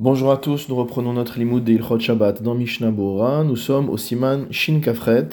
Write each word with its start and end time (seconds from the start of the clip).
Bonjour 0.00 0.30
à 0.30 0.36
tous, 0.36 0.68
nous 0.68 0.76
reprenons 0.76 1.12
notre 1.12 1.40
limoud 1.40 1.64
de 1.64 1.72
Ilchot 1.72 1.98
Shabbat 1.98 2.40
dans 2.40 2.54
Mishnah 2.54 2.92
Bora. 2.92 3.42
Nous 3.42 3.56
sommes 3.56 3.90
au 3.90 3.96
Siman 3.96 4.46
Shin 4.52 4.78
Kafret. 4.78 5.28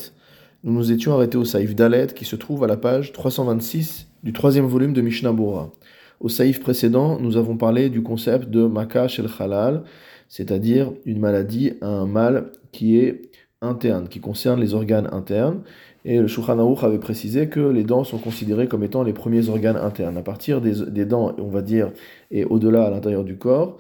Nous 0.64 0.74
nous 0.74 0.92
étions 0.92 1.14
arrêtés 1.14 1.38
au 1.38 1.46
Saïf 1.46 1.76
Dalet 1.76 2.08
qui 2.08 2.26
se 2.26 2.36
trouve 2.36 2.64
à 2.64 2.68
la 2.68 2.76
page 2.76 3.14
326 3.14 4.08
du 4.24 4.34
troisième 4.34 4.66
volume 4.66 4.94
de 4.94 5.02
Mishnah 5.02 5.34
Bora. 5.34 5.72
Au 6.20 6.30
Saïf 6.30 6.62
précédent, 6.62 7.20
nous 7.20 7.38
avon 7.38 7.58
parlé 7.58 7.92
du 7.92 8.02
concept 8.02 8.50
de 8.50 8.66
Maka 8.66 9.08
Shel 9.08 9.28
Halal, 9.38 9.84
c'est-à-dire 10.30 10.92
une 11.06 11.20
maladie, 11.20 11.74
un 11.84 12.08
mal 12.08 12.52
qui 12.72 12.98
est 12.98 13.30
interne, 13.62 14.08
qui 14.08 14.20
concerne 14.20 14.60
les 14.60 14.74
organes 14.74 15.10
internes. 15.12 15.62
Et 16.06 16.18
le 16.18 16.26
Shulchan 16.26 16.58
Aruch 16.58 16.84
avait 16.84 16.98
précisé 16.98 17.50
que 17.50 17.60
les 17.60 17.84
dents 17.84 18.04
sont 18.04 18.18
considérées 18.18 18.68
comme 18.68 18.84
étant 18.84 19.04
les 19.04 19.14
premiers 19.14 19.48
organes 19.48 19.78
internes. 19.78 20.18
À 20.18 20.24
partir 20.24 20.60
des, 20.60 21.06
dents, 21.06 21.36
on 21.38 21.50
va 21.50 21.62
dire, 21.62 21.92
et 22.32 22.46
au-delà 22.46 22.86
à 22.86 22.90
l'intérieur 22.90 23.24
du 23.24 23.38
corps, 23.38 23.78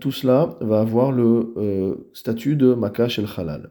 tout 0.00 0.12
cela 0.12 0.56
va 0.60 0.80
avoir 0.80 1.12
le 1.12 1.52
euh, 1.56 2.08
statut 2.14 2.56
de 2.56 2.74
Makash 2.74 3.18
el 3.18 3.26
Halal. 3.36 3.70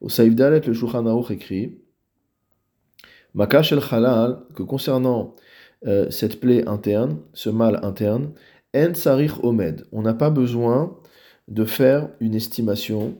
Au 0.00 0.08
Saïf 0.08 0.34
Dalet, 0.34 0.60
le 0.60 0.72
Shulchan 0.72 1.22
écrit 1.30 1.78
Makash 3.34 3.72
el 3.72 3.80
Halal, 3.90 4.38
que 4.54 4.62
concernant 4.62 5.34
euh, 5.86 6.10
cette 6.10 6.40
plaie 6.40 6.66
interne, 6.66 7.18
ce 7.34 7.50
mal 7.50 7.80
interne, 7.82 8.32
En 8.74 8.94
Sarich 8.94 9.32
Omed, 9.44 9.86
on 9.92 10.02
n'a 10.02 10.14
pas 10.14 10.30
besoin 10.30 10.98
de 11.46 11.64
faire 11.64 12.08
une 12.20 12.34
estimation, 12.34 13.18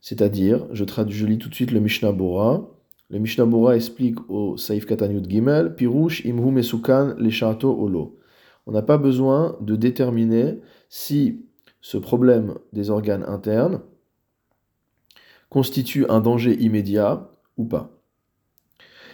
c'est-à-dire, 0.00 0.66
je, 0.72 0.84
je 1.08 1.26
lis 1.26 1.38
tout 1.38 1.48
de 1.48 1.54
suite 1.54 1.72
le 1.72 1.80
Mishnah 1.80 2.12
Bora. 2.12 2.70
Le 3.10 3.18
Mishnah 3.18 3.44
Bora 3.44 3.76
explique 3.76 4.18
au 4.30 4.56
Saïf 4.56 4.86
Katanyut 4.86 5.28
Gimel 5.28 5.74
Pirush 5.74 6.24
Imhu 6.24 6.52
Mesukan 6.52 7.16
Leshato 7.18 7.76
Olo. 7.76 8.20
On 8.66 8.72
n'a 8.72 8.82
pas 8.82 8.98
besoin 8.98 9.56
de 9.60 9.76
déterminer 9.76 10.60
si 10.88 11.44
ce 11.80 11.96
problème 11.96 12.54
des 12.72 12.90
organes 12.90 13.24
internes 13.26 13.80
constitue 15.48 16.06
un 16.08 16.20
danger 16.20 16.54
immédiat 16.60 17.30
ou 17.56 17.64
pas. 17.64 17.90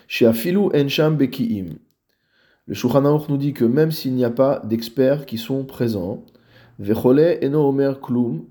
Chez 0.08 0.27
Ensham 0.75 1.16
Bekiim, 1.16 1.78
le 2.66 2.75
Shulchan 2.75 3.27
nous 3.28 3.36
dit 3.36 3.53
que 3.53 3.64
même 3.64 3.91
s'il 3.91 4.14
n'y 4.14 4.25
a 4.25 4.30
pas 4.30 4.61
d'experts 4.64 5.27
qui 5.27 5.38
sont 5.38 5.64
présents, 5.64 6.27
Klum, 6.81 8.44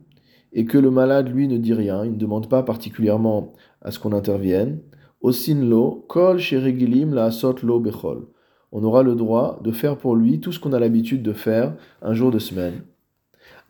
et 0.53 0.65
que 0.65 0.77
le 0.77 0.89
malade 0.89 1.30
lui 1.30 1.47
ne 1.47 1.57
dit 1.57 1.73
rien, 1.73 2.05
il 2.05 2.13
ne 2.13 2.17
demande 2.17 2.49
pas 2.49 2.63
particulièrement 2.63 3.53
à 3.81 3.91
ce 3.91 3.99
qu'on 3.99 4.13
intervienne, 4.13 4.80
Osin 5.21 5.61
Lo, 5.61 6.05
Kol 6.07 6.39
La 7.11 7.30
Lo 7.63 7.80
Bechol. 7.80 8.27
On 8.77 8.83
aura 8.83 9.03
le 9.03 9.15
droit 9.15 9.61
de 9.63 9.71
faire 9.71 9.95
pour 9.95 10.17
lui 10.17 10.41
tout 10.41 10.51
ce 10.51 10.59
qu'on 10.59 10.73
a 10.73 10.79
l'habitude 10.81 11.23
de 11.23 11.31
faire 11.31 11.77
un 12.01 12.13
jour 12.13 12.29
de 12.29 12.39
semaine. 12.39 12.81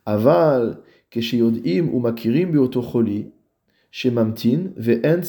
Aval, 0.04 0.78
ou 1.14 2.00
Makirim 2.00 2.50
Beotocholi, 2.50 3.30
Shemamtin, 3.92 4.72
Ve'en. 4.76 5.20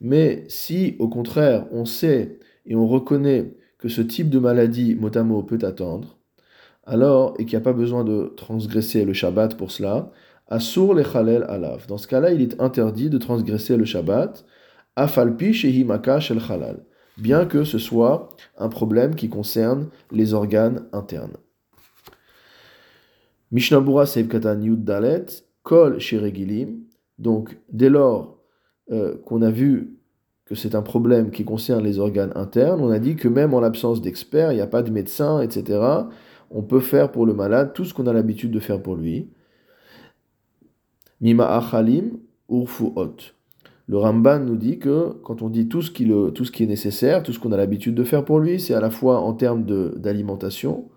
Mais 0.00 0.44
si, 0.46 0.94
au 1.00 1.08
contraire, 1.08 1.66
on 1.72 1.84
sait 1.84 2.38
et 2.64 2.76
on 2.76 2.86
reconnaît 2.86 3.54
que 3.76 3.88
ce 3.88 4.00
type 4.00 4.30
de 4.30 4.38
maladie 4.38 4.94
mot 4.94 5.42
peut 5.42 5.58
attendre, 5.62 6.16
alors, 6.86 7.34
et 7.40 7.46
qu'il 7.46 7.58
n'y 7.58 7.62
a 7.62 7.64
pas 7.64 7.72
besoin 7.72 8.04
de 8.04 8.34
transgresser 8.36 9.04
le 9.04 9.14
Shabbat 9.14 9.56
pour 9.56 9.72
cela, 9.72 10.12
Asur 10.46 10.94
le 10.94 11.02
Chalel 11.02 11.42
Alav. 11.48 11.88
Dans 11.88 11.98
ce 11.98 12.06
cas-là, 12.06 12.30
il 12.30 12.40
est 12.40 12.60
interdit 12.60 13.10
de 13.10 13.18
transgresser 13.18 13.76
le 13.76 13.84
Shabbat, 13.84 14.44
Afalpi 14.94 15.52
Shehi 15.52 15.84
Shel 16.20 16.40
Chalal, 16.40 16.84
bien 17.16 17.46
que 17.46 17.64
ce 17.64 17.78
soit 17.78 18.28
un 18.58 18.68
problème 18.68 19.14
qui 19.14 19.28
concerne 19.28 19.88
les 20.10 20.34
organes 20.34 20.86
internes. 20.92 21.36
Mishnabura 23.52 24.06
Seif 24.06 24.28
Katan 24.28 24.60
Yud 24.62 24.84
Dalet, 24.84 25.26
Kol 25.62 26.00
Shiregilim. 26.00 26.80
Donc, 27.18 27.56
dès 27.72 27.88
lors 27.88 28.38
euh, 28.90 29.16
qu'on 29.24 29.42
a 29.42 29.50
vu 29.50 29.96
que 30.44 30.54
c'est 30.54 30.74
un 30.74 30.82
problème 30.82 31.30
qui 31.30 31.44
concerne 31.44 31.84
les 31.84 31.98
organes 31.98 32.32
internes, 32.34 32.80
on 32.80 32.90
a 32.90 32.98
dit 32.98 33.16
que 33.16 33.28
même 33.28 33.54
en 33.54 33.60
l'absence 33.60 34.02
d'experts, 34.02 34.52
il 34.52 34.56
n'y 34.56 34.60
a 34.60 34.66
pas 34.66 34.82
de 34.82 34.90
médecin, 34.90 35.40
etc., 35.40 35.80
on 36.50 36.62
peut 36.62 36.80
faire 36.80 37.10
pour 37.10 37.26
le 37.26 37.34
malade 37.34 37.72
tout 37.74 37.84
ce 37.84 37.94
qu'on 37.94 38.06
a 38.06 38.12
l'habitude 38.12 38.50
de 38.50 38.60
faire 38.60 38.82
pour 38.82 38.96
lui. 38.96 39.30
Mima 41.20 41.56
achalim 41.56 42.18
urfu 42.50 42.90
ot. 42.96 43.16
Le 43.86 43.98
Ramban 43.98 44.40
nous 44.40 44.56
dit 44.56 44.78
que 44.78 45.10
quand 45.22 45.42
on 45.42 45.50
dit 45.50 45.68
tout 45.68 45.82
ce 45.82 45.90
qui, 45.90 46.04
est 46.04 46.66
nécessaire, 46.66 47.22
tout 47.22 47.32
ce 47.32 47.38
qu'on 47.38 47.52
a 47.52 47.56
l'habitude 47.56 47.94
de 47.94 48.04
faire 48.04 48.24
pour 48.24 48.40
lui, 48.40 48.58
c'est 48.58 48.74
à 48.74 48.80
la 48.80 48.90
fois 48.90 49.20
en 49.20 49.34
termes 49.34 49.64
d'alimentation 49.64 50.88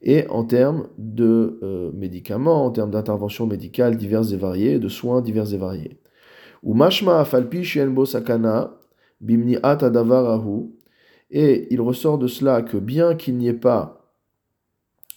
et 0.00 0.26
en 0.28 0.44
termes 0.44 0.88
de 0.96 1.58
euh, 1.62 1.90
médicaments, 1.92 2.64
en 2.64 2.70
termes 2.70 2.90
d'interventions 2.90 3.46
médicales 3.46 3.96
diverses 3.96 4.32
et 4.32 4.36
variées, 4.36 4.78
de 4.78 4.88
soins 4.88 5.20
divers 5.20 5.52
et 5.52 5.58
variés. 5.58 5.98
Ou 6.62 6.74
mashma 6.74 7.24
shenbo 7.62 8.06
sakana 8.06 8.74
bimni 9.20 9.56
atadavarahu. 9.62 10.70
Et 11.30 11.66
il 11.70 11.80
ressort 11.80 12.18
de 12.18 12.26
cela 12.26 12.62
que 12.62 12.76
bien 12.76 13.14
qu'il 13.14 13.36
n'y 13.36 13.48
ait 13.48 13.54
pas 13.54 14.12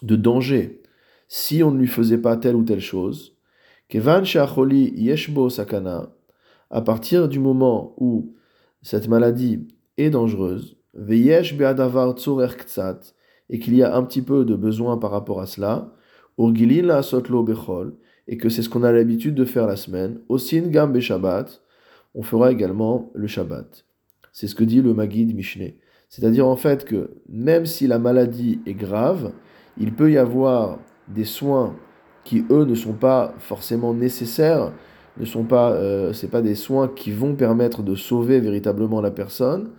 de 0.01 0.15
danger 0.15 0.81
si 1.27 1.63
on 1.63 1.71
ne 1.71 1.79
lui 1.79 1.87
faisait 1.87 2.17
pas 2.17 2.37
telle 2.37 2.55
ou 2.55 2.63
telle 2.63 2.79
chose, 2.79 3.35
kevan 3.89 4.23
shacholi 4.23 4.93
yeshbo 4.95 5.49
sakana, 5.49 6.09
à 6.69 6.81
partir 6.81 7.27
du 7.27 7.39
moment 7.39 7.93
où 7.97 8.33
cette 8.81 9.07
maladie 9.07 9.67
est 9.97 10.09
dangereuse, 10.09 10.77
et 13.49 13.59
qu'il 13.59 13.75
y 13.75 13.83
a 13.83 13.95
un 13.95 14.03
petit 14.03 14.21
peu 14.21 14.45
de 14.45 14.55
besoin 14.55 14.97
par 14.97 15.11
rapport 15.11 15.39
à 15.39 15.45
cela, 15.45 15.93
et 18.27 18.37
que 18.37 18.49
c'est 18.49 18.61
ce 18.61 18.69
qu'on 18.69 18.83
a 18.83 18.91
l'habitude 18.91 19.35
de 19.35 19.45
faire 19.45 19.67
la 19.67 19.75
semaine, 19.75 20.19
osin 20.29 20.67
gam 20.67 20.99
Shabbat, 20.99 21.61
on 22.13 22.23
fera 22.23 22.51
également 22.51 23.11
le 23.13 23.27
Shabbat. 23.27 23.85
C'est 24.33 24.47
ce 24.47 24.55
que 24.55 24.63
dit 24.63 24.81
le 24.81 24.93
Magid 24.93 25.33
Mishneh. 25.35 25.77
C'est-à-dire 26.09 26.47
en 26.47 26.55
fait 26.55 26.85
que 26.85 27.11
même 27.29 27.65
si 27.65 27.87
la 27.87 27.99
maladie 27.99 28.59
est 28.65 28.73
grave, 28.73 29.33
il 29.77 29.93
peut 29.93 30.11
y 30.11 30.17
avoir 30.17 30.79
des 31.07 31.25
soins 31.25 31.75
qui 32.23 32.45
eux 32.49 32.65
ne 32.65 32.75
sont 32.75 32.93
pas 32.93 33.33
forcément 33.39 33.93
nécessaires, 33.93 34.73
ne 35.19 35.25
sont 35.25 35.43
pas, 35.43 35.71
euh, 35.71 36.13
c'est 36.13 36.29
pas 36.29 36.41
des 36.41 36.55
soins 36.55 36.87
qui 36.87 37.11
vont 37.11 37.35
permettre 37.35 37.83
de 37.83 37.95
sauver 37.95 38.39
véritablement 38.39 39.01
la 39.01 39.11
personne, 39.11 39.71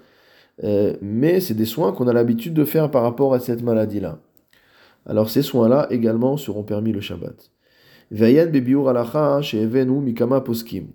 euh, 0.64 0.94
mais 1.00 1.40
c'est 1.40 1.54
des 1.54 1.64
soins 1.64 1.92
qu'on 1.92 2.08
a 2.08 2.12
l'habitude 2.12 2.54
de 2.54 2.64
faire 2.64 2.90
par 2.90 3.02
rapport 3.02 3.34
à 3.34 3.40
cette 3.40 3.62
maladie-là. 3.62 4.18
Alors 5.06 5.30
ces 5.30 5.42
soins-là 5.42 5.86
également 5.90 6.36
seront 6.36 6.64
permis 6.64 6.92
le 6.92 7.00
Shabbat. 7.00 7.50
mikama 8.10 10.40
poskim. 10.40 10.88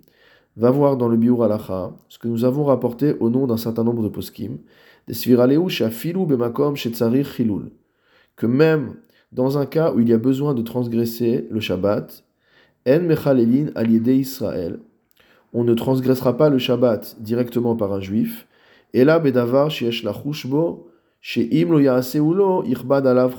Va 0.56 0.70
voir 0.70 0.98
dans 0.98 1.08
le 1.08 1.18
biur 1.18 1.44
alacha 1.44 1.94
ce 2.10 2.20
que 2.20 2.28
nous 2.28 2.46
avons 2.46 2.66
rapporté 2.66 3.16
au 3.20 3.31
nom 3.31 3.48
d'un 3.48 3.58
certain 3.58 3.84
nombre 3.84 4.04
de 4.04 4.10
poskim. 4.10 4.60
bemakom 5.08 6.75
chilul. 6.75 7.72
Que 8.36 8.46
même 8.46 8.96
dans 9.31 9.58
un 9.58 9.66
cas 9.66 9.94
où 9.94 10.00
il 10.00 10.10
y 10.10 10.14
a 10.14 10.18
besoin 10.18 10.54
de 10.54 10.62
transgresser 10.62 11.48
le 11.50 11.60
Shabbat, 11.60 12.24
en 12.88 13.00
mechalelin 13.02 13.72
Israël, 14.08 14.80
on 15.54 15.64
ne 15.64 15.74
transgressera 15.74 16.36
pas 16.38 16.50
le 16.50 16.58
Shabbat 16.58 17.18
directement 17.20 17.76
par 17.76 17.94
un 17.94 18.02
juif, 18.02 18.48
et 18.94 19.04
là, 19.04 19.20
bedavar 19.20 19.72
sheesh 19.72 20.04
la 20.04 20.14
chushbo, 20.14 20.90
she'im 21.22 21.70
lo 21.72 21.80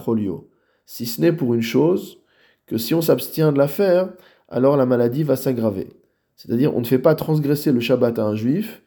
cholio. 0.05 0.49
Si 0.87 1.07
ce 1.07 1.21
n'est 1.21 1.33
pour 1.33 1.55
une 1.55 1.63
chose, 1.63 2.19
que 2.67 2.79
si 2.79 2.95
on 2.95 3.01
s'abstient 3.01 3.53
de 3.53 3.59
la 3.59 3.69
faire, 3.69 4.13
alors 4.49 4.77
la 4.77 4.87
maladie 4.87 5.23
va 5.23 5.37
s'aggraver. 5.37 5.89
C'est-à-dire, 6.37 6.77
on 6.77 6.81
ne 6.81 6.87
fait 6.87 6.99
pas 6.99 7.15
transgresser 7.15 7.73
le 7.73 7.81
Shabbat 7.81 8.19
à 8.19 8.25
un 8.25 8.35
juif 8.35 8.83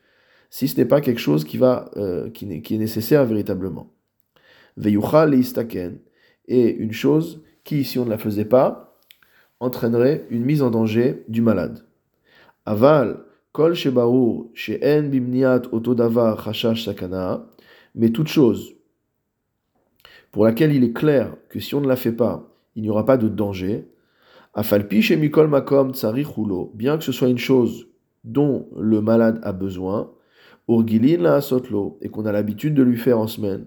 si 0.49 0.67
ce 0.67 0.77
n'est 0.77 0.85
pas 0.85 1.01
quelque 1.01 1.19
chose 1.19 1.43
qui, 1.43 1.57
va, 1.57 1.91
euh, 1.97 2.29
qui, 2.29 2.45
est, 2.45 2.77
nécessaire 2.77 3.25
véritablement. 3.25 3.91
Veyuchal 4.77 5.33
istaken, 5.35 5.99
et 6.47 6.69
une 6.69 6.93
chose 6.93 7.43
qui, 7.63 7.83
si 7.83 7.99
on 7.99 8.05
ne 8.05 8.09
la 8.09 8.17
faisait 8.17 8.45
pas, 8.45 8.86
entraînerait 9.59 10.25
une 10.29 10.45
mise 10.45 10.61
en 10.61 10.69
danger 10.69 11.23
du 11.27 11.41
malade. 11.41 11.85
Aval, 12.65 13.23
Kol 13.53 13.73
bimniat 13.73 15.61
sakana, 16.75 17.45
mais 17.95 18.11
toute 18.11 18.27
chose 18.27 18.77
pour 20.31 20.45
laquelle 20.45 20.73
il 20.73 20.83
est 20.83 20.93
clair 20.93 21.35
que 21.49 21.59
si 21.59 21.73
on 21.73 21.81
ne 21.81 21.87
la 21.87 21.95
fait 21.95 22.11
pas, 22.11 22.53
il 22.75 22.83
n'y 22.83 22.91
aura 22.91 23.05
pas 23.05 23.17
de 23.17 23.27
danger. 23.27 23.87
Afalpi 24.53 25.01
shemikol 25.01 25.47
makom 25.47 25.93
tsarichulo, 25.93 26.71
bien 26.75 26.97
que 26.97 27.03
ce 27.03 27.11
soit 27.11 27.29
une 27.29 27.39
chose 27.39 27.87
dont 28.23 28.67
le 28.77 29.01
malade 29.01 29.39
a 29.43 29.51
besoin, 29.51 30.11
urgilin 30.67 31.21
la 31.21 31.41
sotlo, 31.41 31.97
et 32.01 32.09
qu'on 32.09 32.25
a 32.25 32.31
l'habitude 32.31 32.75
de 32.75 32.83
lui 32.83 32.97
faire 32.97 33.17
en 33.17 33.25
semaine. 33.25 33.65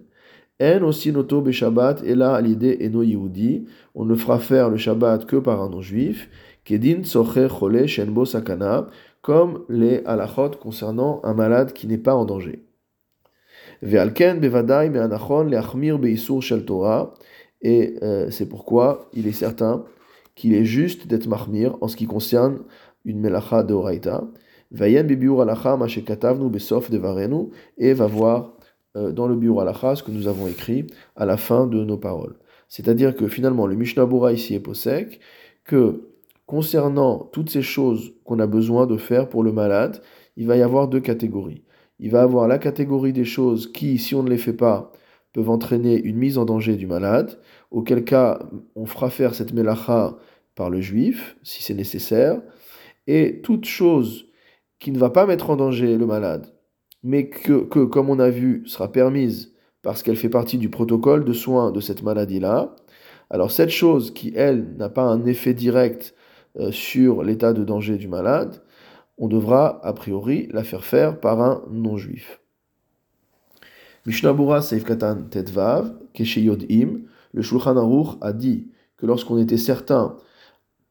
En 0.60 0.82
aussi 0.82 1.10
noto 1.10 1.40
beshabbat, 1.40 2.02
et 2.04 2.14
là 2.14 2.38
l'idée 2.40 2.78
eno 2.82 3.02
yehudi, 3.02 3.66
on 3.94 4.04
ne 4.04 4.14
fera 4.14 4.38
faire 4.38 4.68
le 4.68 4.76
Shabbat 4.76 5.24
que 5.24 5.36
par 5.36 5.62
un 5.62 5.70
non-juif, 5.70 6.28
kedin 6.64 7.02
soche 7.04 7.48
chole 7.48 7.86
shenbo 7.86 8.26
sakana, 8.26 8.88
comme 9.22 9.64
les 9.70 10.02
halachot 10.04 10.50
concernant 10.60 11.20
un 11.24 11.32
malade 11.32 11.72
qui 11.72 11.86
n'est 11.86 11.98
pas 11.98 12.14
en 12.14 12.26
danger. 12.26 12.66
Ve'alken 13.80 14.38
bevadai 14.38 14.90
me'anachon 14.90 15.44
le'achmir 15.44 15.98
be'isur 15.98 16.42
shel 16.42 16.66
Torah, 16.66 17.14
et 17.62 17.96
euh, 18.02 18.30
c'est 18.30 18.46
pourquoi 18.46 19.08
il 19.14 19.26
est 19.26 19.32
certain 19.32 19.84
qu'il 20.34 20.54
est 20.54 20.64
juste 20.64 21.06
d'être 21.06 21.26
mahmir 21.26 21.76
en 21.80 21.88
ce 21.88 21.96
qui 21.96 22.06
concerne 22.06 22.60
une 23.06 23.20
melacha 23.20 23.62
de 23.62 23.72
Oraita. 23.72 24.24
Vayen 24.70 25.04
bibiur 25.04 25.42
alacha 25.42 25.76
mashekatavnu 25.76 26.48
besof 26.48 26.90
devarenu. 26.90 27.48
Et 27.76 27.92
va 27.92 28.06
voir 28.06 28.52
dans 28.94 29.28
le 29.28 29.36
biur 29.36 29.60
alacha 29.60 29.96
ce 29.96 30.02
que 30.02 30.10
nous 30.10 30.26
avons 30.28 30.46
écrit 30.46 30.86
à 31.16 31.26
la 31.26 31.36
fin 31.36 31.66
de 31.66 31.84
nos 31.84 31.98
paroles. 31.98 32.36
C'est-à-dire 32.68 33.14
que 33.14 33.28
finalement 33.28 33.66
le 33.66 33.76
Mishnah 33.76 34.06
Bura 34.06 34.32
ici 34.32 34.54
est 34.54 34.60
posek 34.60 35.20
que 35.64 36.10
concernant 36.46 37.28
toutes 37.32 37.50
ces 37.50 37.62
choses 37.62 38.14
qu'on 38.24 38.40
a 38.40 38.46
besoin 38.46 38.86
de 38.86 38.96
faire 38.96 39.28
pour 39.28 39.44
le 39.44 39.52
malade, 39.52 40.02
il 40.36 40.46
va 40.46 40.56
y 40.56 40.62
avoir 40.62 40.88
deux 40.88 41.00
catégories. 41.00 41.62
Il 42.00 42.10
va 42.10 42.18
y 42.18 42.22
avoir 42.22 42.48
la 42.48 42.58
catégorie 42.58 43.12
des 43.12 43.24
choses 43.24 43.70
qui, 43.70 43.98
si 43.98 44.14
on 44.14 44.22
ne 44.22 44.30
les 44.30 44.38
fait 44.38 44.52
pas, 44.52 44.90
peuvent 45.32 45.50
entraîner 45.50 46.00
une 46.00 46.16
mise 46.16 46.38
en 46.38 46.44
danger 46.44 46.76
du 46.76 46.86
malade, 46.86 47.38
auquel 47.70 48.04
cas 48.04 48.40
on 48.74 48.86
fera 48.86 49.10
faire 49.10 49.34
cette 49.34 49.52
melacha 49.52 50.16
par 50.54 50.70
le 50.70 50.80
juif, 50.80 51.36
si 51.42 51.62
c'est 51.62 51.74
nécessaire, 51.74 52.40
et 53.06 53.40
toute 53.42 53.64
chose 53.64 54.26
qui 54.78 54.90
ne 54.90 54.98
va 54.98 55.10
pas 55.10 55.26
mettre 55.26 55.50
en 55.50 55.56
danger 55.56 55.96
le 55.96 56.06
malade, 56.06 56.46
mais 57.02 57.28
que, 57.28 57.64
que 57.64 57.84
comme 57.84 58.10
on 58.10 58.18
a 58.18 58.30
vu, 58.30 58.62
sera 58.66 58.92
permise 58.92 59.54
parce 59.82 60.02
qu'elle 60.02 60.16
fait 60.16 60.28
partie 60.28 60.58
du 60.58 60.68
protocole 60.68 61.24
de 61.24 61.32
soins 61.32 61.72
de 61.72 61.80
cette 61.80 62.02
maladie-là, 62.02 62.76
alors 63.30 63.50
cette 63.50 63.70
chose 63.70 64.12
qui, 64.12 64.32
elle, 64.34 64.76
n'a 64.76 64.88
pas 64.88 65.04
un 65.04 65.24
effet 65.24 65.54
direct 65.54 66.14
euh, 66.58 66.72
sur 66.72 67.22
l'état 67.22 67.52
de 67.52 67.64
danger 67.64 67.96
du 67.96 68.08
malade, 68.08 68.62
on 69.18 69.28
devra 69.28 69.84
a 69.84 69.92
priori 69.92 70.48
la 70.52 70.64
faire 70.64 70.84
faire 70.84 71.20
par 71.20 71.40
un 71.40 71.62
non-juif. 71.70 72.40
Mishnabura 74.06 74.62
Seif 74.62 74.84
Katan 74.84 75.24
Tetvav, 75.30 75.92
Im, 76.18 77.02
le 77.32 77.42
Shulchan 77.42 77.76
Aruch 77.76 78.16
a 78.20 78.32
dit 78.32 78.70
que 78.96 79.06
lorsqu'on 79.06 79.38
était 79.38 79.58
certain, 79.58 80.16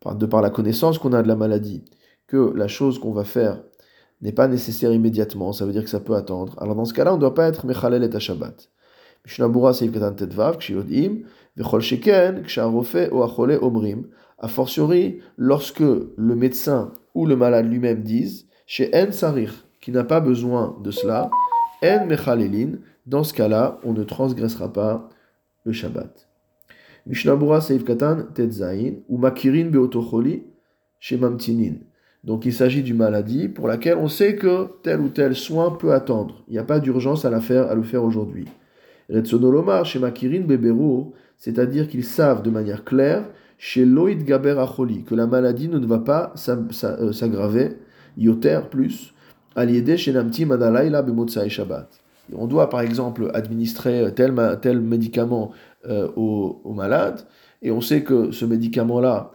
de 0.06 0.26
par 0.26 0.42
la 0.42 0.50
connaissance 0.50 0.98
qu'on 0.98 1.14
a 1.14 1.22
de 1.22 1.28
la 1.28 1.36
maladie, 1.36 1.84
que 2.28 2.54
la 2.56 2.68
chose 2.68 3.00
qu'on 3.00 3.12
va 3.12 3.26
faire 3.26 3.62
n'est 4.22 4.32
pas 4.32 4.48
nécessaire 4.48 4.92
immédiatement, 4.92 5.54
ça 5.54 5.66
veut 5.66 5.72
dire 5.72 5.84
que 5.84 5.90
ça 5.90 6.00
peut 6.00 6.16
attendre. 6.16 6.56
Alors 6.62 6.76
dans 6.76 6.86
ce 6.86 6.94
cas-là, 6.94 7.14
on 7.14 7.16
ne 7.16 7.22
doit 7.22 7.34
pas 7.34 7.48
être 7.48 7.66
Mechalel 7.66 8.04
et 8.04 8.20
Shabbat. 8.20 8.70
Mishnabura 9.26 9.74
Tetvav, 9.74 10.58
Ksharofe 10.58 10.90
Omrim, 13.62 14.08
a 14.38 14.48
fortiori 14.48 15.20
lorsque 15.38 15.80
le 15.80 16.36
médecin 16.36 16.92
ou 17.14 17.26
le 17.26 17.36
malade 17.36 17.70
lui-même 17.70 18.04
disent 18.04 18.48
chez 18.66 18.90
En 18.94 19.12
Sarir, 19.12 19.66
qui 19.82 19.92
n'a 19.92 20.04
pas 20.04 20.20
besoin 20.20 20.78
de 20.84 20.92
cela, 20.92 21.30
En 21.84 22.06
Mechalelin, 22.06 22.78
dans 23.06 23.24
ce 23.24 23.34
cas-là, 23.34 23.80
on 23.84 23.94
ne 23.94 24.04
transgressera 24.04 24.72
pas 24.72 25.10
le 25.64 25.74
Shabbat. 25.74 26.28
Mishnabura 27.06 27.62
Seif 27.62 27.84
Katan 27.84 28.28
Tetzain, 28.34 28.94
ou 29.08 29.18
Makirin 29.18 29.70
Beotocholi, 29.70 30.44
chez 31.00 31.18
Mamtinin. 31.18 31.76
Donc 32.24 32.46
il 32.46 32.54
s'agit 32.54 32.84
d'une 32.84 32.98
maladie 32.98 33.48
pour 33.48 33.68
laquelle 33.68 33.98
on 33.98 34.08
sait 34.08 34.36
que 34.36 34.68
tel 34.84 35.00
ou 35.00 35.10
tel 35.10 35.36
soin 35.36 35.72
peut 35.72 35.94
attendre. 35.94 36.44
Il 36.48 36.54
n'y 36.54 36.60
a 36.60 36.64
pas 36.64 36.80
d'urgence 36.80 37.26
à, 37.26 37.30
la 37.30 37.40
faire, 37.40 37.70
à 37.70 37.76
le 37.76 37.84
faire 37.84 38.04
aujourd'hui. 38.04 38.46
Retsonolomar 39.10 39.86
chez 39.86 40.00
Makirin 40.00 40.42
Beberur, 40.42 41.12
c'est-à-dire 41.38 41.88
qu'ils 41.88 42.04
savent 42.04 42.42
de 42.42 42.50
manière 42.50 42.84
claire 42.84 43.24
chez 43.58 43.86
Loïd 43.86 44.24
Gaber 44.24 44.60
Acholi, 44.60 45.04
que 45.04 45.16
la 45.16 45.28
maladie 45.28 45.68
ne 45.68 45.86
va 45.86 46.00
pas 46.00 46.34
euh, 46.48 47.12
s'aggraver, 47.12 47.78
yoter 48.18 48.60
plus, 48.70 49.14
aliédé 49.56 49.98
chez 49.98 50.14
Namti 50.14 50.46
Madalaïla 50.46 51.02
Bemotsai 51.02 51.50
Shabbat. 51.50 51.90
On 52.34 52.48
doit 52.48 52.70
par 52.70 52.82
exemple 52.82 53.32
administrer 53.34 54.14
tel, 54.16 54.34
tel 54.62 54.82
médicament 54.82 55.52
euh, 55.88 56.08
au, 56.16 56.62
au, 56.64 56.74
malade, 56.74 57.22
et 57.62 57.72
on 57.72 57.82
sait 57.82 58.04
que 58.04 58.32
ce 58.32 58.46
médicament-là, 58.46 59.32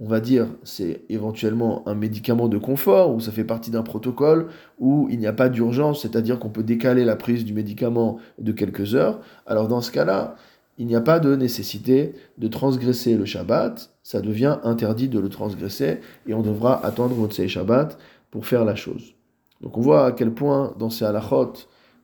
on 0.00 0.06
va 0.06 0.20
dire, 0.20 0.46
c'est 0.62 1.02
éventuellement 1.08 1.86
un 1.88 1.94
médicament 1.94 2.48
de 2.48 2.56
confort, 2.56 3.12
ou 3.12 3.20
ça 3.20 3.32
fait 3.32 3.44
partie 3.44 3.70
d'un 3.70 3.82
protocole, 3.82 4.46
où 4.78 5.08
il 5.10 5.18
n'y 5.18 5.26
a 5.26 5.32
pas 5.32 5.48
d'urgence, 5.48 6.02
c'est-à-dire 6.02 6.38
qu'on 6.38 6.50
peut 6.50 6.62
décaler 6.62 7.04
la 7.04 7.16
prise 7.16 7.44
du 7.44 7.52
médicament 7.52 8.18
de 8.38 8.52
quelques 8.52 8.94
heures. 8.94 9.20
Alors 9.46 9.66
dans 9.66 9.80
ce 9.80 9.90
cas-là, 9.90 10.36
il 10.78 10.86
n'y 10.86 10.94
a 10.94 11.00
pas 11.00 11.18
de 11.18 11.34
nécessité 11.34 12.14
de 12.38 12.46
transgresser 12.46 13.16
le 13.16 13.24
Shabbat, 13.24 13.90
ça 14.04 14.20
devient 14.20 14.58
interdit 14.62 15.08
de 15.08 15.18
le 15.18 15.28
transgresser 15.28 15.98
et 16.28 16.34
on 16.34 16.42
devra 16.42 16.84
attendre 16.86 17.16
Motsei 17.16 17.48
Shabbat 17.48 17.98
pour 18.30 18.46
faire 18.46 18.64
la 18.64 18.76
chose. 18.76 19.14
Donc 19.60 19.76
on 19.76 19.80
voit 19.80 20.06
à 20.06 20.12
quel 20.12 20.32
point 20.32 20.74
dans 20.78 20.90
ces 20.90 21.04
halachot, 21.04 21.54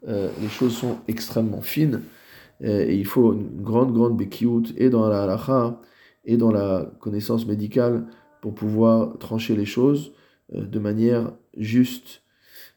euh, 0.08 0.29
les 0.43 0.49
choses 0.49 0.76
sont 0.76 0.96
extrêmement 1.06 1.61
fines 1.61 2.02
euh, 2.64 2.85
et 2.88 2.96
il 2.96 3.06
faut 3.06 3.32
une 3.32 3.62
grande, 3.62 3.94
grande 3.94 4.17
bekiout 4.17 4.64
et 4.76 4.91
dans 4.91 5.08
la 5.08 5.23
halacha 5.23 5.79
et 6.25 6.37
dans 6.37 6.50
la 6.50 6.91
connaissance 7.00 7.47
médicale 7.47 8.06
pour 8.41 8.55
pouvoir 8.55 9.19
trancher 9.19 9.56
les 9.56 9.65
choses 9.65 10.12
euh, 10.55 10.65
de 10.65 10.79
manière 10.79 11.32
juste, 11.56 12.23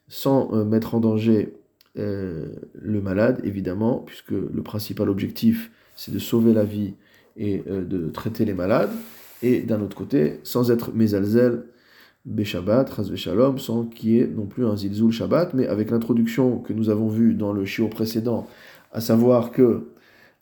sans 0.08 0.66
mettre 0.66 0.96
en 0.96 1.00
danger 1.02 1.54
le 1.96 3.02
malade, 3.02 3.42
évidemment, 3.44 4.04
puisque 4.06 4.30
le 4.30 4.62
principal 4.62 5.10
objectif, 5.10 5.72
c'est 5.96 6.14
de 6.14 6.20
sauver 6.20 6.54
la 6.54 6.64
vie 6.64 6.94
et 7.38 7.64
euh, 7.68 7.84
de 7.84 8.10
traiter 8.10 8.46
les 8.46 8.54
malades. 8.54 8.92
Et 9.44 9.62
d'un 9.62 9.82
autre 9.82 9.96
côté, 9.96 10.40
sans 10.44 10.72
être 10.72 10.94
Mezalzel, 10.94 11.64
Beshabbat, 12.26 12.90
Ras 12.90 13.16
Shalom, 13.16 13.58
sans 13.58 13.86
qu'il 13.86 14.10
y 14.10 14.20
ait 14.20 14.28
non 14.28 14.48
plus 14.48 14.66
un 14.66 14.76
Zilzul 14.76 15.12
Shabbat, 15.12 15.54
mais 15.54 15.68
avec 15.68 15.92
l'introduction 15.92 16.60
que 16.60 16.74
nous 16.74 16.90
avons 16.90 17.08
vue 17.08 17.34
dans 17.34 17.54
le 17.54 17.66
chiot 17.66 17.88
précédent, 17.88 18.48
à 18.92 19.02
savoir 19.02 19.52
que 19.52 19.88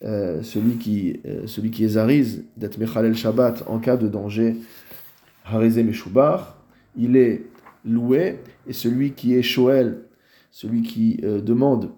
euh, 0.04 0.44
celui, 0.44 0.76
qui, 0.76 1.20
euh, 1.26 1.48
celui 1.48 1.72
qui 1.72 1.88
d'être 2.58 2.78
Mechalel 2.78 3.16
Shabbat 3.16 3.64
en 3.68 3.80
cas 3.80 3.98
de 3.98 4.08
danger, 4.08 4.58
Harizé 5.46 5.84
Meshubar, 5.84 6.58
il 6.98 7.16
est 7.16 7.44
loué, 7.86 8.40
et 8.68 8.74
celui 8.74 9.12
qui 9.12 9.36
est 9.36 9.42
Shoel, 9.42 10.00
celui 10.52 10.82
qui 10.82 11.18
demande 11.18 11.92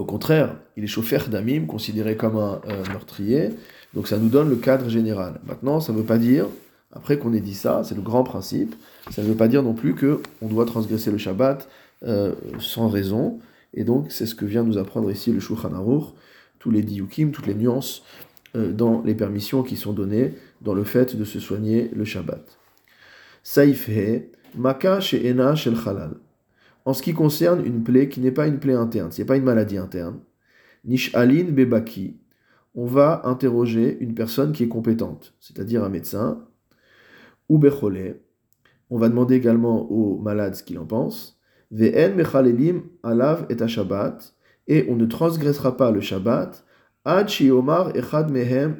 au 0.00 0.04
contraire, 0.06 0.56
il 0.78 0.84
est 0.84 0.86
chauffeur 0.86 1.28
d'amim, 1.28 1.66
considéré 1.66 2.16
comme 2.16 2.38
un, 2.38 2.60
meurtrier. 2.90 3.50
Donc 3.92 4.08
ça 4.08 4.16
nous 4.16 4.30
donne 4.30 4.48
le 4.48 4.56
cadre 4.56 4.88
général. 4.88 5.40
Maintenant, 5.46 5.78
ça 5.80 5.92
ne 5.92 5.98
veut 5.98 6.04
pas 6.04 6.16
dire, 6.16 6.46
après 6.90 7.18
qu'on 7.18 7.34
ait 7.34 7.40
dit 7.40 7.54
ça, 7.54 7.82
c'est 7.84 7.94
le 7.94 8.00
grand 8.00 8.24
principe, 8.24 8.74
ça 9.10 9.20
ne 9.20 9.26
veut 9.26 9.34
pas 9.34 9.46
dire 9.46 9.62
non 9.62 9.74
plus 9.74 9.94
qu'on 9.94 10.48
doit 10.48 10.64
transgresser 10.64 11.10
le 11.10 11.18
Shabbat 11.18 11.68
euh, 12.04 12.34
sans 12.58 12.88
raison. 12.88 13.40
Et 13.74 13.84
donc, 13.84 14.10
c'est 14.10 14.24
ce 14.24 14.34
que 14.34 14.46
vient 14.46 14.62
nous 14.62 14.78
apprendre 14.78 15.10
ici 15.10 15.32
le 15.32 15.40
Shulchan 15.40 15.74
Aruch, 15.74 16.14
tous 16.60 16.70
les 16.70 16.82
diukim, 16.82 17.32
toutes 17.32 17.48
les 17.48 17.56
nuances 17.56 18.04
euh, 18.54 18.72
dans 18.72 19.02
les 19.02 19.16
permissions 19.16 19.64
qui 19.64 19.76
sont 19.76 19.92
données 19.92 20.34
dans 20.60 20.74
le 20.74 20.84
fait 20.84 21.16
de 21.16 21.24
se 21.24 21.40
soigner 21.40 21.90
le 21.92 22.04
Shabbat. 22.04 22.58
Saïfhe, 23.42 24.22
Maka 24.54 25.00
She'ena 25.00 25.56
Shel 25.56 25.74
Halal 25.84 26.14
en 26.84 26.94
ce 26.94 27.02
qui 27.02 27.12
concerne 27.12 27.64
une 27.64 27.82
plaie 27.82 28.08
qui 28.08 28.20
n'est 28.20 28.30
pas 28.30 28.46
une 28.46 28.58
plaie 28.58 28.74
interne, 28.74 29.12
ce 29.12 29.20
n'est 29.20 29.26
pas 29.26 29.36
une 29.36 29.44
maladie 29.44 29.78
interne. 29.78 30.20
Nishalin 30.84 31.50
Bebaki, 31.50 32.18
on 32.74 32.86
va 32.86 33.22
interroger 33.24 33.98
une 34.00 34.14
personne 34.14 34.52
qui 34.52 34.64
est 34.64 34.68
compétente, 34.68 35.34
c'est-à-dire 35.40 35.84
un 35.84 35.88
médecin, 35.88 36.44
ou 37.48 37.58
Bechole. 37.58 38.20
On 38.88 38.98
va 38.98 39.08
demander 39.08 39.36
également 39.36 39.90
aux 39.90 40.18
malades 40.18 40.54
ce 40.54 40.62
qu'ils 40.62 40.78
en 40.78 40.86
pensent. 40.86 41.38
Ve'en 41.70 42.14
mechalelim 42.16 42.82
alav 43.02 43.46
et 43.50 43.68
Shabbat, 43.68 44.34
et 44.66 44.86
on 44.88 44.96
ne 44.96 45.06
transgressera 45.06 45.76
pas 45.76 45.90
le 45.90 46.00
Shabbat, 46.00 46.64
ad 47.04 47.28
shiomar 47.28 47.96
echad 47.96 48.30
mehem. 48.30 48.76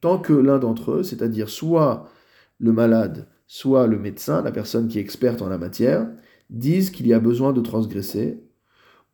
Tant 0.00 0.18
que 0.18 0.32
l'un 0.32 0.58
d'entre 0.58 0.92
eux, 0.92 1.02
c'est-à-dire 1.02 1.48
soit 1.48 2.08
le 2.58 2.72
malade, 2.72 3.26
soit 3.46 3.86
le 3.86 3.98
médecin, 3.98 4.42
la 4.42 4.52
personne 4.52 4.88
qui 4.88 4.98
est 4.98 5.02
experte 5.02 5.42
en 5.42 5.48
la 5.48 5.58
matière, 5.58 6.06
disent 6.50 6.90
qu'il 6.90 7.06
y 7.06 7.12
a 7.12 7.18
besoin 7.18 7.52
de 7.52 7.60
transgresser. 7.60 8.40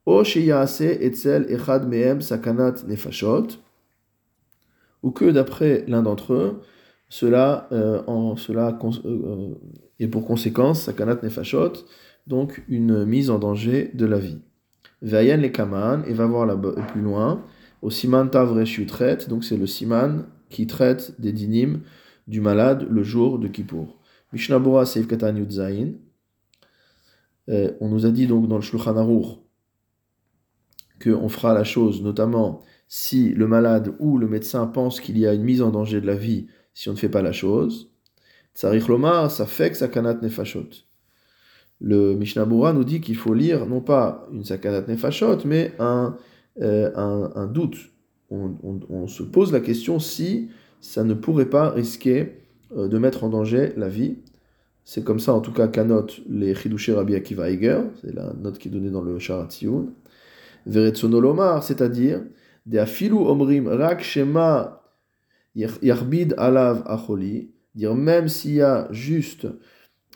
etzel 0.06 1.46
echad 1.48 1.88
mehem 1.88 2.20
sakanat 2.20 2.86
nefashot, 2.86 3.48
ou 5.02 5.10
que 5.10 5.30
d'après 5.30 5.84
l'un 5.88 6.02
d'entre 6.02 6.34
eux, 6.34 6.60
cela, 7.08 7.68
euh, 7.72 8.02
en, 8.06 8.36
cela 8.36 8.78
euh, 9.04 9.54
est 9.98 10.08
pour 10.08 10.26
conséquence 10.26 10.82
sakanat 10.82 11.20
nefashot, 11.22 11.72
donc 12.26 12.64
une 12.68 13.04
mise 13.04 13.30
en 13.30 13.38
danger 13.38 13.90
de 13.94 14.06
la 14.06 14.18
vie. 14.18 14.40
Vayen 15.04 15.36
le 15.36 15.48
kaman, 15.48 16.02
et 16.06 16.14
va 16.14 16.26
voir 16.26 16.46
là 16.46 16.56
plus 16.56 17.02
loin, 17.02 17.44
au 17.82 17.90
siman 17.90 18.30
tavresh 18.30 18.84
traite, 18.86 19.28
donc 19.28 19.44
c'est 19.44 19.58
le 19.58 19.66
siman 19.66 20.24
qui 20.48 20.66
traite 20.66 21.20
des 21.20 21.32
dinim 21.32 21.82
du 22.26 22.40
malade 22.40 22.86
le 22.90 23.02
jour 23.02 23.38
de 23.38 23.46
Kippour. 23.46 24.00
Mishnabura 24.32 24.86
Seif 24.86 25.06
Katan 25.06 25.36
Yudzain. 25.36 25.92
Euh, 27.50 27.72
on 27.80 27.88
nous 27.88 28.06
a 28.06 28.10
dit 28.10 28.26
donc 28.26 28.48
dans 28.48 28.56
le 28.56 28.62
Shulchan 28.62 28.96
Aruch 28.96 29.38
qu'on 31.02 31.28
fera 31.28 31.52
la 31.52 31.64
chose, 31.64 32.02
notamment 32.02 32.62
si 32.88 33.28
le 33.28 33.46
malade 33.46 33.94
ou 33.98 34.16
le 34.16 34.26
médecin 34.26 34.66
pense 34.66 35.00
qu'il 35.00 35.18
y 35.18 35.26
a 35.26 35.34
une 35.34 35.42
mise 35.42 35.60
en 35.60 35.70
danger 35.70 36.00
de 36.00 36.06
la 36.06 36.14
vie 36.14 36.46
si 36.72 36.88
on 36.88 36.92
ne 36.92 36.98
fait 36.98 37.10
pas 37.10 37.20
la 37.20 37.32
chose. 37.32 37.92
Tsarich 38.54 38.88
Lomar, 38.88 39.30
ça 39.30 39.44
fait 39.44 39.70
que 39.70 39.76
sakanat 39.76 40.14
nefashot. 40.22 40.70
Le 41.80 42.14
Mishnabura 42.14 42.72
nous 42.72 42.84
dit 42.84 43.00
qu'il 43.00 43.16
faut 43.16 43.34
lire 43.34 43.66
non 43.66 43.80
pas 43.80 44.26
une 44.32 44.44
sakanat 44.44 44.86
nefashot, 44.86 45.38
mais 45.44 45.72
un, 45.78 46.16
euh, 46.60 46.90
un, 46.94 47.46
doute. 47.46 47.76
On, 48.30 48.54
on, 48.88 49.06
se 49.06 49.22
pose 49.22 49.52
la 49.52 49.60
question 49.60 49.98
si 49.98 50.48
ça 50.80 51.04
ne 51.04 51.14
pourrait 51.14 51.50
pas 51.50 51.70
risquer 51.70 52.38
euh, 52.76 52.88
de 52.88 52.98
mettre 52.98 53.24
en 53.24 53.28
danger 53.28 53.72
la 53.76 53.88
vie. 53.88 54.16
C'est 54.84 55.02
comme 55.02 55.18
ça, 55.18 55.32
en 55.32 55.40
tout 55.40 55.52
cas, 55.52 55.68
qu'annotent 55.68 56.20
les 56.28 56.54
Chidushé 56.54 56.92
Rabbi 56.92 57.14
Akiva 57.14 57.50
Eiger, 57.50 57.80
c'est 58.00 58.14
la 58.14 58.32
note 58.34 58.58
qui 58.58 58.68
est 58.68 58.70
donnée 58.70 58.90
dans 58.90 59.02
le 59.02 59.18
Sharatioun. 59.18 59.92
Veretsonolomar, 60.66 61.62
c'est-à-dire, 61.62 62.22
de 62.66 62.78
afilu 62.78 63.16
omrim 63.16 63.68
rak 63.68 64.02
shema 64.02 64.82
yarbid 65.54 66.34
alav 66.38 66.82
acholi, 66.86 67.50
dire 67.74 67.94
même 67.94 68.28
s'il 68.28 68.54
y 68.54 68.62
a 68.62 68.88
juste 68.90 69.46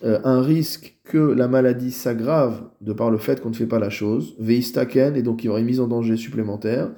euh, 0.05 0.21
un 0.25 0.41
risque 0.43 0.99
que 1.05 1.19
la 1.19 1.49
maladie 1.49 1.91
s'aggrave 1.91 2.63
de 2.81 2.93
par 2.93 3.11
le 3.11 3.19
fait 3.19 3.41
qu'on 3.41 3.51
ne 3.51 3.55
fait 3.55 3.67
pas 3.67 3.81
la 3.81 3.91
chose, 3.91 4.37
veistaken, 4.39 5.17
et 5.17 5.23
donc 5.23 5.43
il 5.43 5.49
y 5.49 5.51
aurait 5.51 5.61
une 5.61 5.67
mise 5.67 5.81
en 5.81 5.89
danger 5.89 6.17
supplémentaire, 6.17 6.91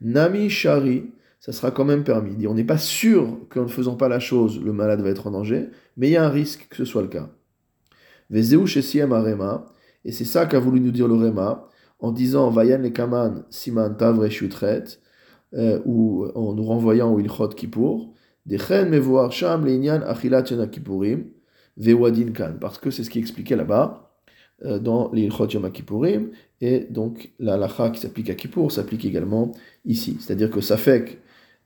nami 0.00 0.50
shari, 0.50 1.04
ça 1.38 1.52
sera 1.52 1.70
quand 1.70 1.84
même 1.84 2.02
permis. 2.02 2.46
On 2.48 2.54
n'est 2.54 2.64
pas 2.64 2.78
sûr 2.78 3.38
qu'en 3.50 3.62
ne 3.62 3.68
faisant 3.68 3.94
pas 3.94 4.08
la 4.08 4.18
chose, 4.18 4.60
le 4.62 4.72
malade 4.72 5.00
va 5.02 5.10
être 5.10 5.28
en 5.28 5.30
danger, 5.30 5.68
mais 5.96 6.08
il 6.08 6.12
y 6.12 6.16
a 6.16 6.24
un 6.24 6.30
risque 6.30 6.66
que 6.68 6.76
ce 6.76 6.84
soit 6.84 7.02
le 7.02 7.08
cas. 7.08 7.30
Vezeu 8.28 8.66
shesiem 8.66 9.12
arema, 9.12 9.66
et 10.04 10.12
c'est 10.12 10.24
ça 10.24 10.46
qu'a 10.46 10.58
voulu 10.58 10.80
nous 10.80 10.90
dire 10.90 11.06
le 11.06 11.14
Rema, 11.14 11.68
en 12.00 12.12
disant 12.12 12.50
Vayan 12.50 12.78
le 12.78 12.90
kaman 12.90 13.44
siman 13.50 13.96
tavre 13.96 14.28
shutret, 14.28 14.84
euh, 15.54 15.80
ou 15.84 16.26
en 16.34 16.54
nous 16.54 16.64
renvoyant 16.64 17.12
au 17.12 17.20
ilchot 17.20 17.48
kippour, 17.50 18.12
dechen 18.46 18.90
mevoar 18.90 19.32
sham 19.32 19.64
leinyan 19.64 20.02
achilat 20.02 20.42
kippurim, 20.42 21.30
vewadin 21.78 22.32
kan, 22.32 22.54
parce 22.60 22.78
que 22.78 22.90
c'est 22.90 23.04
ce 23.04 23.10
qui 23.10 23.18
expliquait 23.18 23.56
là-bas, 23.56 24.08
euh, 24.64 24.78
dans 24.78 25.10
l'ilchot 25.12 25.48
yom 25.48 25.70
kippourim, 25.70 26.30
et 26.60 26.80
donc 26.90 27.32
la 27.38 27.56
lacha 27.56 27.90
qui 27.90 28.00
s'applique 28.00 28.28
à 28.28 28.34
Kippour 28.34 28.72
s'applique 28.72 29.04
également 29.04 29.52
ici. 29.84 30.16
C'est-à-dire 30.20 30.50
que 30.50 30.60
que 30.60 31.12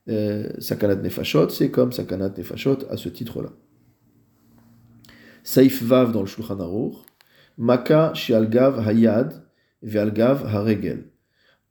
euh, 0.09 0.51
Sakanat 0.59 0.97
Nefashot, 0.97 1.49
c'est 1.49 1.71
comme 1.71 1.93
Sakanat 1.93 2.35
Nefashot 2.37 2.79
à 2.91 2.97
ce 2.97 3.09
titre-là. 3.09 3.51
Saif 5.43 5.83
Vav 5.83 6.13
dans 6.13 6.21
le 6.21 6.27
Shulchan 6.27 6.61
Aruch, 6.61 6.97
Maka 7.57 8.13
Shialgav 8.15 8.87
Hayad 8.87 9.43
Vealgav 9.83 10.47
Haregel. 10.47 11.07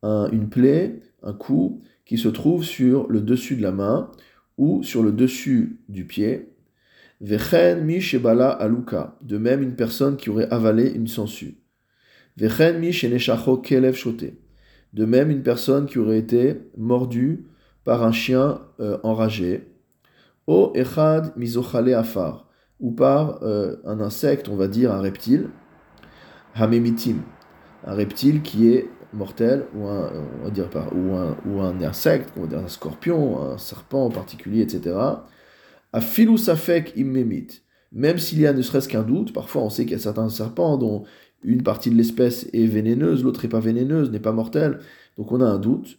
une 0.04 0.50
plaie, 0.50 1.02
un 1.22 1.34
coup 1.34 1.82
qui 2.06 2.18
se 2.18 2.28
trouve 2.28 2.64
sur 2.64 3.08
le 3.10 3.22
dessus 3.22 3.56
de 3.56 3.62
la 3.62 3.72
main 3.72 4.12
ou 4.58 4.84
sur 4.84 5.04
le 5.04 5.12
dessus 5.12 5.80
du 5.88 6.06
pied. 6.06 6.54
Vechen 7.22 7.86
mi 7.86 8.00
aluka. 8.60 9.16
De 9.22 9.38
même, 9.38 9.62
une 9.62 9.76
personne 9.76 10.18
qui 10.18 10.32
aurait 10.32 10.50
avalé 10.50 10.90
une 10.90 11.08
sangsue. 11.08 11.58
Vechen 12.36 12.80
mi 12.80 12.92
sheneshacho 12.92 13.62
shote. 13.94 14.34
De 14.94 15.06
même, 15.06 15.30
une 15.30 15.44
personne 15.44 15.86
qui 15.86 16.00
aurait 16.00 16.18
été 16.18 16.62
mordue 16.76 17.46
par 17.84 18.04
un 18.04 18.12
chien 18.12 18.62
euh, 18.80 18.98
enragé, 19.04 19.68
o 20.48 20.72
echad 20.76 21.32
mizochale 21.38 21.94
afar, 21.94 22.48
ou 22.80 22.92
par 22.92 23.44
euh, 23.44 23.78
un 23.86 24.00
insecte, 24.02 24.50
on 24.50 24.56
va 24.56 24.68
dire 24.68 24.92
un 24.92 25.00
reptile, 25.00 25.50
hamemitim, 26.56 27.22
un 27.86 27.94
reptile 27.94 28.42
qui 28.42 28.70
est 28.70 28.90
mortel, 29.14 29.66
ou 29.76 29.88
un, 29.88 30.12
on 30.44 30.50
va 30.50 31.38
ou 31.46 31.62
un 31.62 31.82
insecte, 31.82 32.30
on 32.38 32.42
va 32.42 32.48
dire 32.48 32.60
un 32.60 32.68
scorpion, 32.68 33.42
un 33.42 33.58
serpent 33.58 34.06
en 34.06 34.10
particulier, 34.10 34.62
etc. 34.62 34.96
Safek 35.94 36.94
immemit, 36.96 37.48
même 37.92 38.18
s'il 38.18 38.40
y 38.40 38.48
a 38.48 38.54
ne 38.54 38.62
serait-ce 38.62 38.88
qu'un 38.88 39.04
doute, 39.04 39.34
parfois 39.34 39.62
on 39.64 39.70
sait 39.70 39.84
qu'il 39.84 39.94
y 39.94 39.96
a 39.96 40.00
certains 40.00 40.30
serpents 40.30 40.78
dont 40.78 41.04
une 41.44 41.64
partie 41.64 41.90
de 41.90 41.96
l'espèce 41.96 42.48
est 42.54 42.66
vénéneuse, 42.66 43.24
l'autre 43.24 43.44
n'est 43.44 43.50
pas 43.50 43.60
vénéneuse, 43.60 44.12
n'est 44.12 44.20
pas 44.20 44.32
mortelle, 44.32 44.80
donc 45.18 45.32
on 45.32 45.42
a 45.42 45.46
un 45.46 45.60
doute, 45.60 45.98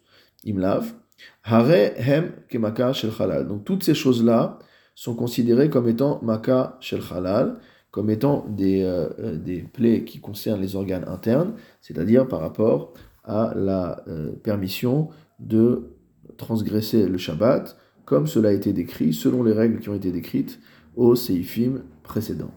Hare 1.45 1.93
hem 1.97 2.33
kemaka 2.49 2.93
shel. 2.93 3.11
Donc 3.49 3.65
toutes 3.65 3.85
ces 3.85 3.95
choses-là 3.95 4.59
sont 4.95 5.15
considérées 5.15 5.71
comme 5.71 5.89
étant 5.89 6.21
maka 6.23 6.77
shel 6.81 7.01
halal, 7.11 7.59
comme 7.91 8.11
étant 8.11 8.47
des, 8.49 8.83
euh, 8.83 9.09
euh, 9.19 9.37
des 9.37 9.63
plaies 9.63 10.05
qui 10.05 10.21
concernent 10.21 10.61
les 10.61 10.77
organes 10.77 11.05
internes, 11.09 11.55
c'est-à-dire 11.81 12.27
par 12.27 12.41
rapport 12.41 12.93
à 13.25 13.53
la 13.55 14.03
euh, 14.09 14.33
permission 14.33 15.09
de 15.39 15.91
transgresser 16.39 17.07
le 17.07 17.19
Shabbat, 17.19 17.77
comme 18.05 18.27
cela 18.27 18.51
a 18.51 18.53
été 18.53 18.73
décrit 18.73 19.13
selon 19.13 19.43
les 19.43 19.53
règles 19.53 19.81
qui 19.81 19.89
ont 19.89 19.95
été 19.95 20.11
décrites 20.11 20.61
au 20.97 21.15
Seifim 21.15 21.83
précédent. 22.03 22.51